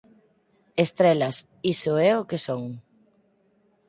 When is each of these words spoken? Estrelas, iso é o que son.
Estrelas, 0.85 1.37
iso 1.73 1.93
é 2.09 2.11
o 2.21 2.27
que 2.29 2.39
son. 2.47 2.63